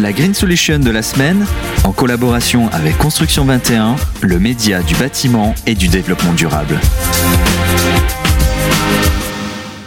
[0.00, 1.46] La Green Solution de la semaine,
[1.84, 6.80] en collaboration avec Construction 21, le média du bâtiment et du développement durable.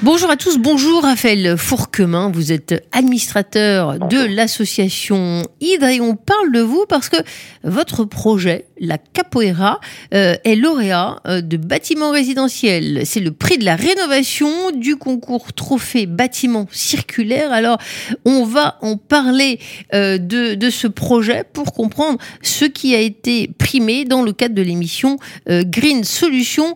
[0.03, 6.53] Bonjour à tous, bonjour Raphaël Fourquemin, vous êtes administrateur de l'association Hydre et on parle
[6.53, 7.17] de vous parce que
[7.65, 9.79] votre projet, la Capoeira,
[10.13, 13.01] euh, est lauréat euh, de bâtiments résidentiels.
[13.05, 17.51] C'est le prix de la rénovation du concours Trophée bâtiment circulaire.
[17.51, 17.77] Alors
[18.25, 19.59] on va en parler
[19.93, 24.55] euh, de, de, ce projet pour comprendre ce qui a été primé dans le cadre
[24.55, 25.17] de l'émission
[25.47, 26.75] Green Solution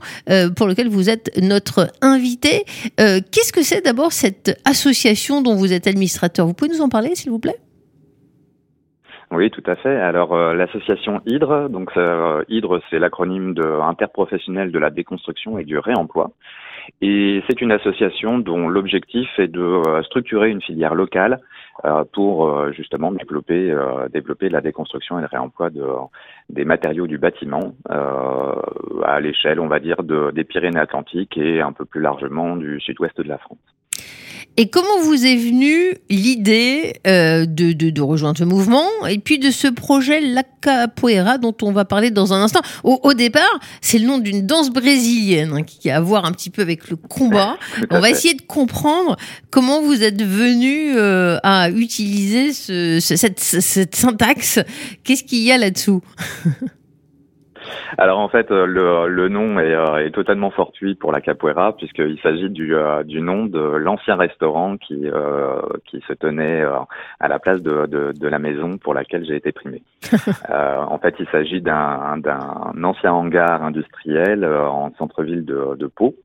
[0.55, 2.66] pour lequel vous êtes notre invité.
[2.98, 6.48] Qu'est-ce que c'est d'abord cette association dont vous êtes administrateur?
[6.48, 7.60] Vous pouvez nous en parler, s'il vous plaît?
[9.31, 9.95] Oui, tout à fait.
[9.95, 15.63] Alors euh, l'association Hydre, donc euh, Hydre, c'est l'acronyme de interprofessionnel de la déconstruction et
[15.63, 16.31] du réemploi.
[17.02, 21.40] Et c'est une association dont l'objectif est de euh, structurer une filière locale
[21.85, 23.73] euh, pour justement développer
[24.12, 25.85] développer la déconstruction et le réemploi de,
[26.49, 31.85] des matériaux du bâtiment à l'échelle, on va dire, de, des Pyrénées-Atlantiques et un peu
[31.85, 33.60] plus largement du sud-ouest de la France.
[34.57, 39.40] Et comment vous est venue l'idée euh, de, de, de, rejoindre ce mouvement et puis
[39.40, 42.60] de ce projet La Capoeira dont on va parler dans un instant?
[42.84, 46.32] Au, au départ, c'est le nom d'une danse brésilienne hein, qui a à voir un
[46.32, 47.57] petit peu avec le combat.
[47.91, 49.16] on va essayer de comprendre
[49.52, 54.60] comment vous êtes venu euh, à utiliser ce, cette, cette syntaxe.
[55.04, 56.02] Qu'est-ce qu'il y a là-dessous?
[57.98, 61.76] Alors en fait, euh, le, le nom est, euh, est, totalement fortuit pour la capoeira
[61.76, 65.07] puisqu'il s'agit du, euh, du nom de l'ancien restaurant qui,
[65.85, 66.63] qui se tenait
[67.19, 69.84] à la place de, de, de, la maison pour laquelle j'ai été primé.
[70.50, 72.22] en fait, il s'agit d'un
[72.84, 76.16] ancien hangar industriel en centre-ville de, de Pau.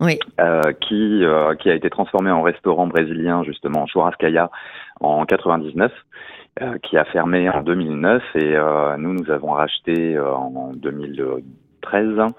[0.00, 0.16] Oui.
[0.40, 1.24] Euh, qui,
[1.60, 4.48] qui a été transformé en restaurant brésilien justement en Churrascaia
[5.00, 5.94] en 99 euh,
[6.82, 12.32] qui a fermé en 2009 et euh, nous, nous avons racheté euh, en 2013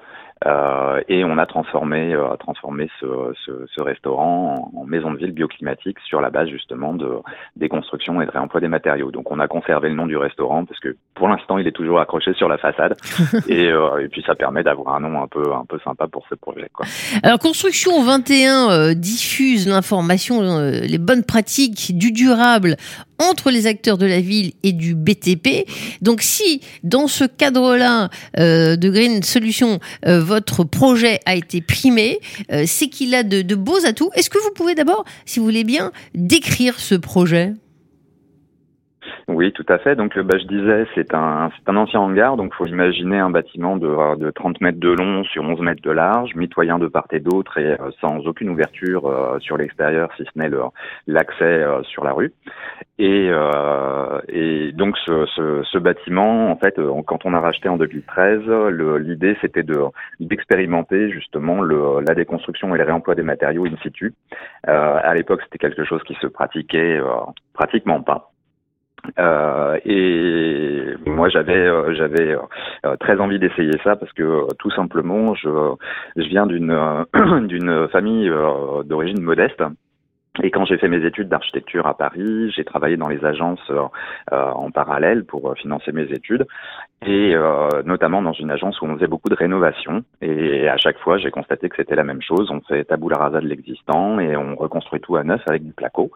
[0.46, 3.06] euh, et on a transformé, euh, transformé ce,
[3.46, 7.20] ce, ce restaurant en, maison de ville bioclimatique sur la base justement de
[7.58, 9.12] des constructions et de réemploi des matériaux.
[9.12, 12.00] Donc on a conservé le nom du restaurant parce que pour l'instant il est toujours
[12.00, 12.96] accroché sur la façade
[13.48, 16.26] et, euh, et puis ça permet d'avoir un nom un peu un peu sympa pour
[16.30, 16.70] ce projet.
[16.74, 16.86] Quoi.
[17.22, 22.78] Alors Construction 21 euh, diffuse l'information, euh, les bonnes pratiques du durable
[23.22, 25.68] entre les acteurs de la ville et du BTP.
[26.02, 28.08] Donc si dans ce cadre-là
[28.38, 32.20] de Green Solutions votre projet a été primé,
[32.66, 34.10] c'est qu'il a de, de beaux atouts.
[34.16, 37.56] Est-ce que vous pouvez d'abord, si vous voulez bien, décrire ce projet?
[39.40, 39.96] Oui, tout à fait.
[39.96, 42.36] Donc, bah, je disais, c'est un, c'est un ancien hangar.
[42.36, 45.92] Donc, faut imaginer un bâtiment de, de 30 mètres de long sur 11 mètres de
[45.92, 50.26] large, mitoyen de part et d'autre et euh, sans aucune ouverture euh, sur l'extérieur, si
[50.26, 50.50] ce n'est
[51.08, 52.34] l'accès euh, sur la rue.
[52.98, 53.32] Et,
[54.28, 56.76] et donc, ce, ce, ce, bâtiment, en fait,
[57.08, 58.42] quand on a racheté en 2013,
[59.00, 59.86] l'idée c'était de
[60.20, 64.14] d'expérimenter justement le, la déconstruction et le réemploi des matériaux in situ.
[64.66, 67.00] à l'époque, c'était quelque chose qui se pratiquait
[67.54, 68.29] pratiquement pas.
[69.18, 72.36] Euh, et moi j'avais euh, j'avais
[72.86, 75.50] euh, très envie d'essayer ça parce que tout simplement je
[76.16, 77.06] je viens d'une
[77.48, 78.32] d'une famille
[78.86, 79.62] d'origine modeste
[80.44, 83.88] et quand j'ai fait mes études d'architecture à Paris, j'ai travaillé dans les agences euh,
[84.32, 86.46] en parallèle pour euh, financer mes études,
[87.06, 90.04] et euh, notamment dans une agence où on faisait beaucoup de rénovation.
[90.22, 92.50] Et à chaque fois, j'ai constaté que c'était la même chose.
[92.52, 95.74] On fait tabou la rasa de l'existant et on reconstruit tout à neuf avec du
[95.74, 96.12] placo.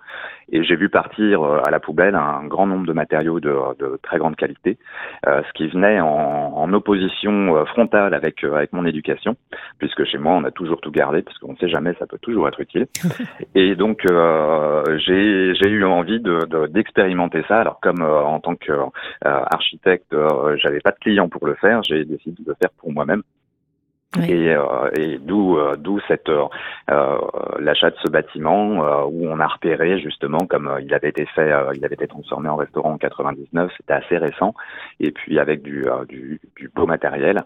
[0.52, 4.19] Et j'ai vu partir à la poubelle un grand nombre de matériaux de, de très
[4.19, 4.78] grande qualité,
[5.25, 9.35] ce qui venait en, en opposition frontale avec avec mon éducation,
[9.79, 12.17] puisque chez moi on a toujours tout gardé, parce qu'on ne sait jamais, ça peut
[12.22, 12.88] toujours être utile.
[13.56, 16.22] Et donc euh, j'ai eu envie
[16.69, 17.59] d'expérimenter de, ça.
[17.59, 22.05] Alors comme euh, en tant qu'architecte, euh, j'avais pas de clients pour le faire, j'ai
[22.05, 23.23] décidé de le faire pour moi-même.
[24.22, 27.18] Et, euh, et d'où euh, d'où cette euh,
[27.59, 31.84] l'achat de ce bâtiment où on a repéré justement comme il avait été fait, il
[31.84, 34.53] avait été transformé en restaurant en 99, c'était assez récent,
[34.99, 37.41] et puis avec du du, du beau matériel.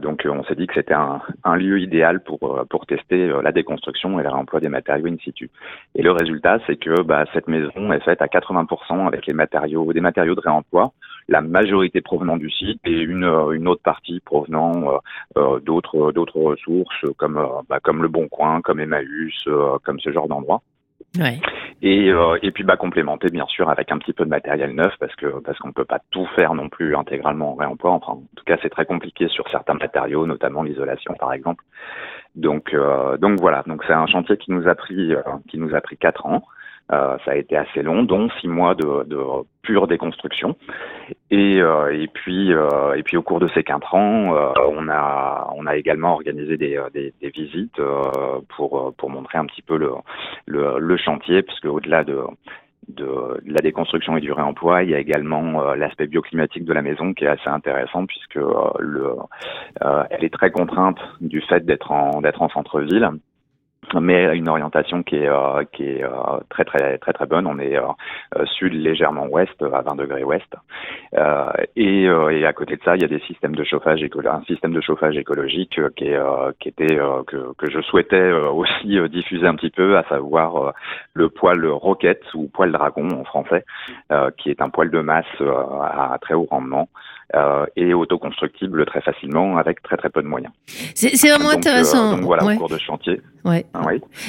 [0.00, 4.18] donc on s'est dit que c'était un, un, lieu idéal pour pour tester la déconstruction
[4.18, 5.50] et le réemploi des matériaux in situ.
[5.94, 9.92] Et le résultat, c'est que bah, cette maison est faite à 80% avec les matériaux
[9.92, 10.92] des matériaux de réemploi,
[11.28, 15.00] la majorité provenant du site et une une autre partie provenant
[15.34, 20.12] d'autres d'autres ressources comme euh, bah, comme le Bon Coin, comme Emmaüs, euh, comme ce
[20.12, 20.62] genre d'endroit.
[21.18, 21.38] Ouais.
[21.82, 24.94] Et, euh, et puis bah complémenter bien sûr avec un petit peu de matériel neuf
[24.98, 27.92] parce que parce qu'on peut pas tout faire non plus intégralement en réemploi.
[27.92, 31.62] Enfin, en tout cas, c'est très compliqué sur certains matériaux, notamment l'isolation par exemple.
[32.34, 32.74] Donc
[33.20, 33.62] donc voilà.
[33.66, 35.12] Donc c'est un chantier qui nous a pris
[35.48, 36.42] qui nous a pris quatre ans.
[36.90, 39.18] Ça a été assez long, dont six mois de, de
[39.62, 40.56] pure déconstruction.
[41.30, 45.76] Et, et puis et puis au cours de ces quatre ans, on a on a
[45.76, 47.80] également organisé des, des, des visites
[48.56, 49.92] pour pour montrer un petit peu le
[50.46, 52.20] le, le chantier, parce que au-delà de
[52.88, 54.82] de, la déconstruction et du réemploi.
[54.82, 58.36] Il y a également euh, l'aspect bioclimatique de la maison qui est assez intéressant puisque
[58.36, 59.14] euh, le,
[59.82, 63.10] euh, elle est très contrainte du fait d'être en d'être en centre-ville
[64.00, 66.10] mais une orientation qui est euh, qui est euh,
[66.48, 67.46] très très très très bonne.
[67.46, 70.46] On est euh, sud légèrement ouest à 20 degrés ouest
[71.76, 74.72] et, et à côté de ça, il y a des systèmes de chauffage un système
[74.72, 76.18] de chauffage écologique qui est
[76.60, 80.72] qui était que que je souhaitais aussi diffuser un petit peu, à savoir
[81.12, 83.64] le poêle roquette ou poêle dragon en français,
[84.38, 86.88] qui est un poêle de masse à très haut rendement
[87.76, 90.52] et autoconstructible très facilement avec très très peu de moyens.
[90.94, 92.16] C'est vraiment intéressant.
[92.16, 93.20] donc voilà, au cours de chantier.
[93.44, 93.66] Ouais.
[93.74, 93.82] Ah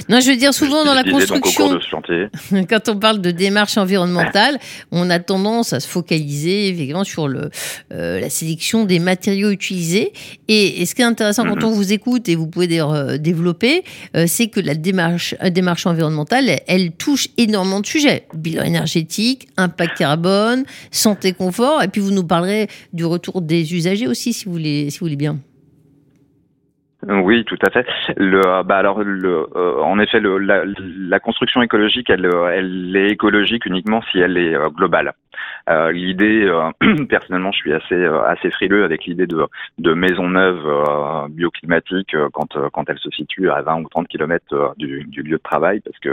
[0.10, 1.70] non, je veux dire souvent dans la construction,
[2.70, 4.60] quand on parle de démarche environnementale,
[4.92, 7.50] on a tendance à se focaliser effectivement sur le,
[7.94, 10.12] euh, la sélection des matériaux utilisés.
[10.50, 11.66] Et, ce qui est intéressant quand mm-hmm.
[11.66, 13.86] on vous écoute et vous pouvez d'ailleurs euh, développer,
[14.18, 19.98] euh, c'est que la démarche, démarche environnementale, elle, touche énormément de sujets bilan énergétique, impact
[19.98, 21.82] carbone, santé, confort.
[21.82, 25.06] Et puis vous nous parlerez du retour des usagers aussi, si vous voulez, si vous
[25.06, 25.38] voulez bien.
[27.08, 27.86] Oui, tout à fait.
[28.18, 32.96] Le, euh, bah alors, le, euh, en effet, le, la, la, construction écologique, elle, elle
[32.96, 35.14] est écologique uniquement si elle est euh, globale.
[35.70, 36.52] Euh, l'idée,
[37.10, 39.46] personnellement, je suis assez assez frileux avec l'idée de,
[39.80, 45.04] de maison neuve bioclimatique quand quand elle se situe à 20 ou 30 kilomètres du,
[45.06, 46.10] du, lieu de travail, parce que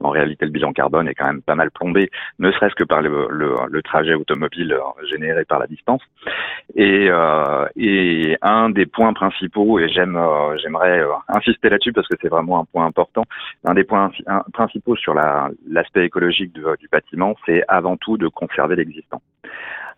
[0.00, 3.02] en réalité, le bilan carbone est quand même pas mal plombé, ne serait-ce que par
[3.02, 4.76] le, le, le trajet automobile
[5.10, 6.02] généré par la distance.
[6.74, 7.08] Et,
[7.76, 12.28] et un des points principaux, et j'aime euh, j'aimerais euh, insister là-dessus parce que c'est
[12.28, 13.24] vraiment un point important.
[13.64, 14.10] Un des points
[14.52, 18.76] principaux sur l'aspect écologique du bâtiment, c'est avant tout de conserver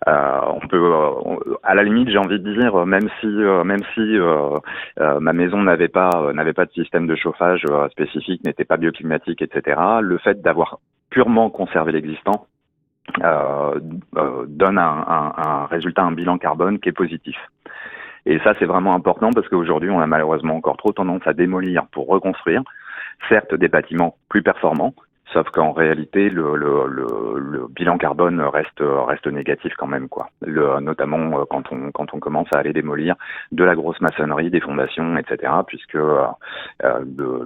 [0.08, 0.92] Euh, on peut,
[1.62, 4.18] à la limite, j'ai envie de dire, même si, même si
[4.98, 9.80] ma maison n'avait pas, n'avait pas de système de chauffage spécifique, n'était pas bioclimatique, etc.
[10.00, 10.78] Le fait d'avoir
[11.10, 12.46] purement conservé l'existant
[13.18, 17.36] donne un, résultat, un bilan carbone qui est positif.
[18.26, 21.86] Et ça, c'est vraiment important parce qu'aujourd'hui, on a malheureusement encore trop tendance à démolir
[21.92, 22.62] pour reconstruire,
[23.28, 24.94] certes des bâtiments plus performants,
[25.32, 30.28] Sauf qu'en réalité, le, le, le, le, bilan carbone reste reste négatif quand même, quoi.
[30.40, 33.16] Le, notamment euh, quand on quand on commence à aller démolir
[33.50, 35.52] de la grosse maçonnerie, des fondations, etc.
[35.66, 36.22] Puisque euh,
[36.84, 37.00] euh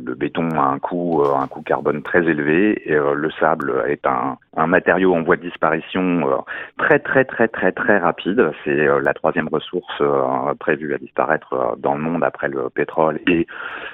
[0.05, 4.07] le, béton a un coût euh, un coût carbone très élevé et le sable est
[4.07, 6.45] un, un matériau en voie de disparition
[6.77, 8.53] très très très très très rapide.
[8.65, 10.03] C'est la troisième ressource
[10.59, 13.47] prévue à disparaître dans le monde après le pétrole et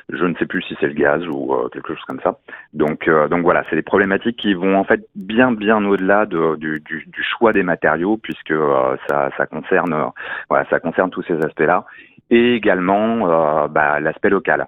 [0.08, 2.38] je ne sais plus si c'est le gaz ou quelque chose comme ça.
[2.74, 6.80] Donc donc voilà, c'est des problématiques qui vont en fait bien bien au-delà de, du,
[6.80, 10.06] du, du, choix des matériaux puisque euh, ça, ça concerne euh,
[10.48, 11.84] voilà ça concerne tous ces aspects-là.
[12.30, 14.66] Et également euh, bah, l'aspect local.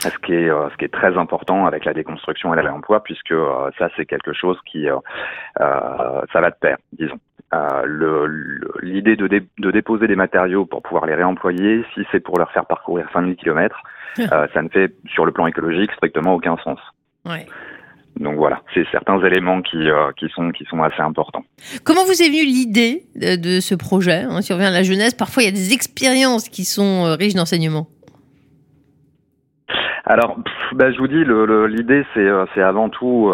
[0.00, 3.34] Ce qui est ce qui est très important avec la déconstruction et le réemploi puisque
[3.78, 4.86] ça c'est quelque chose qui
[5.58, 7.18] ça va de pair disons.
[8.82, 12.66] L'idée de, de déposer des matériaux pour pouvoir les réemployer si c'est pour leur faire
[12.66, 13.82] parcourir 5000 km
[14.16, 16.78] ça ne fait sur le plan écologique strictement aucun sens.
[17.24, 17.46] Ouais.
[18.18, 21.44] Donc voilà, c'est certains éléments qui, euh, qui, sont, qui sont assez importants.
[21.84, 25.14] Comment vous est venue l'idée de, ce projet hein, Si on revient à la jeunesse,
[25.14, 27.86] parfois il y a des expériences qui sont euh, riches d'enseignement.
[30.04, 30.38] Alors,
[30.72, 31.22] bah, je vous dis,
[31.76, 33.30] l'idée c'est euh, avant tout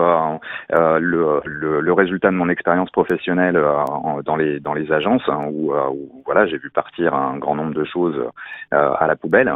[0.71, 3.59] le, le, résultat de mon expérience professionnelle
[4.25, 7.75] dans les dans les agences hein, où, où, voilà j'ai vu partir un grand nombre
[7.75, 8.21] de choses
[8.73, 9.53] à la poubelle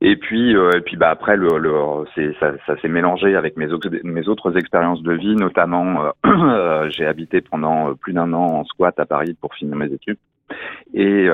[0.00, 3.68] et puis, euh, et puis bah après, le, le ça, ça s'est mélangé avec mes,
[4.04, 8.64] mes autres expériences de vie, notamment euh, euh, j'ai habité pendant plus d'un an en
[8.64, 10.18] squat à Paris pour finir mes études.
[10.94, 11.26] Et,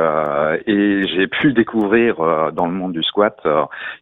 [0.66, 2.16] et j'ai pu découvrir
[2.52, 3.40] dans le monde du squat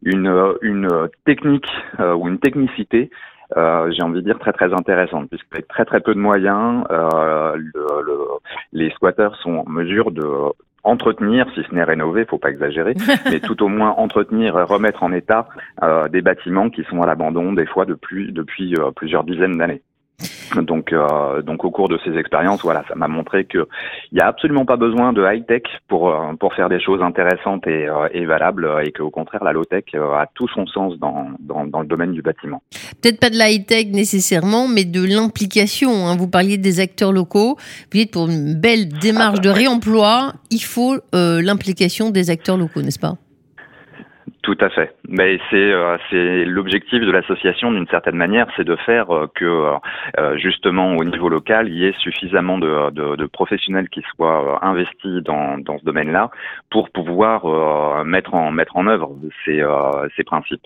[0.02, 1.68] une, une technique
[2.00, 3.10] ou une technicité
[3.56, 7.56] euh, j'ai envie de dire très très intéressante, puisqu'avec très très peu de moyens, euh,
[7.56, 8.18] le, le,
[8.72, 10.24] les squatteurs sont en mesure de
[10.84, 12.94] entretenir, si ce n'est rénover, faut pas exagérer,
[13.30, 15.48] mais tout au moins entretenir, remettre en état
[15.82, 19.82] euh, des bâtiments qui sont à l'abandon des fois depuis depuis euh, plusieurs dizaines d'années.
[20.62, 23.66] Donc, euh, donc au cours de ces expériences, voilà, ça m'a montré que
[24.12, 27.02] il y a absolument pas besoin de high tech pour euh, pour faire des choses
[27.02, 30.96] intéressantes et, euh, et valables, et qu'au contraire, la low tech a tout son sens
[30.98, 32.62] dans, dans, dans le domaine du bâtiment.
[33.02, 36.06] Peut-être pas de la high tech nécessairement, mais de l'implication.
[36.06, 36.16] Hein.
[36.16, 37.56] Vous parliez des acteurs locaux.
[37.92, 42.98] Vous dites pour une belle démarche de réemploi, il faut l'implication des acteurs locaux, n'est-ce
[42.98, 43.16] pas?
[44.44, 44.94] Tout à fait.
[45.08, 49.72] Mais c'est euh, c'est l'objectif de l'association d'une certaine manière, c'est de faire euh, que
[50.18, 54.58] euh, justement au niveau local, il y ait suffisamment de, de, de professionnels qui soient
[54.62, 56.30] investis dans, dans ce domaine-là
[56.70, 59.12] pour pouvoir mettre en mettre en œuvre
[59.46, 59.64] ces,
[60.14, 60.60] ces principes.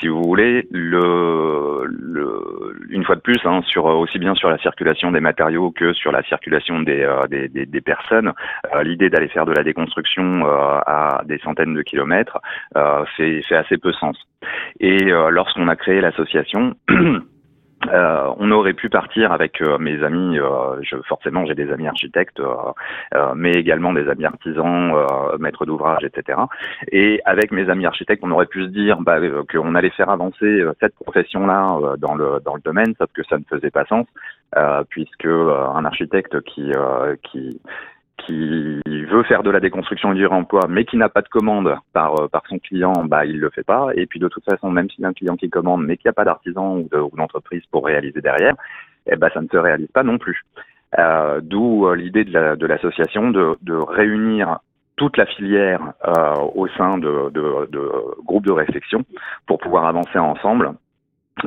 [0.00, 4.56] Si vous voulez, le, le une fois de plus, hein, sur aussi bien sur la
[4.58, 8.32] circulation des matériaux que sur la circulation des des, des, des, personnes,
[8.82, 12.38] l'idée d'aller faire de la déconstruction à des centaines de kilomètres,
[13.16, 14.16] c'est assez peu sens.
[14.80, 16.74] Et euh, lorsqu'on a créé l'association,
[17.90, 20.36] Euh, on aurait pu partir avec euh, mes amis,
[20.82, 22.38] je, forcément j'ai des amis architectes,
[23.34, 24.92] mais également des amis artisans,
[25.38, 26.40] maîtres d'ouvrage, etc.
[26.92, 29.16] Et avec mes amis architectes, on aurait pu se dire bah,
[29.50, 33.44] qu'on allait faire avancer cette profession-là dans le dans le domaine, sauf que ça ne
[33.48, 34.06] faisait pas sens,
[34.90, 36.70] puisque un architecte qui
[38.26, 42.20] qui veut faire de la déconstruction du réemploi, mais qui n'a pas de commande par
[42.20, 43.88] euh, par son client, bah il le fait pas.
[43.94, 46.08] Et puis de toute façon, même s'il y a un client qui commande, mais qu'il
[46.08, 48.54] n'y a pas d'artisan ou d'entreprise pour réaliser derrière,
[49.06, 50.44] eh ben ça ne se réalise pas non plus.
[50.98, 54.58] Euh, D'où euh, l'idée de l'association de, de, réunir
[54.96, 57.90] toute la filière euh, au sein de, de, de
[58.24, 59.04] groupes de réflexion
[59.46, 60.72] pour pouvoir avancer ensemble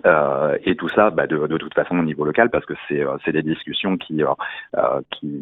[0.06, 3.02] euh, et tout ça, bah, de, de, toute façon au niveau local, parce que c'est
[3.02, 5.42] euh, des discussions qui, euh, qui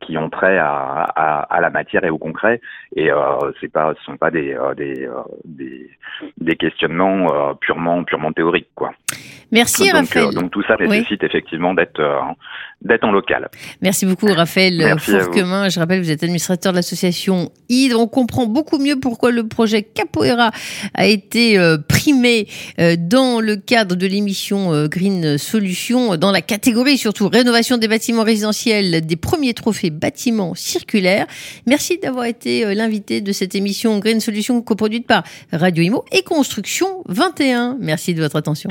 [0.00, 2.60] qui ont trait à, à, à, la matière et au concret,
[2.96, 5.08] et euh, c'est pas, ce sont pas des des,
[5.44, 5.90] des,
[6.38, 8.92] des questionnements purement purement théoriques, quoi.
[9.52, 10.34] Merci donc, Raphaël.
[10.34, 12.00] donc tout ça nécessite effectivement d'être
[12.82, 13.48] d'être en local.
[13.82, 15.68] Merci beaucoup Raphaël Fourquemin.
[15.68, 18.00] Je rappelle, vous êtes administrateur de l'association Hydre.
[18.00, 20.50] On comprend beaucoup mieux pourquoi le projet Capoeira
[20.94, 22.46] a été primé
[22.96, 28.24] dans le cadre de l'émission euh, Green Solutions dans la catégorie surtout rénovation des bâtiments
[28.24, 31.26] résidentiels des premiers trophées bâtiments circulaires.
[31.66, 36.22] Merci d'avoir été euh, l'invité de cette émission Green Solutions coproduite par Radio Imo et
[36.22, 37.76] Construction 21.
[37.80, 38.70] Merci de votre attention.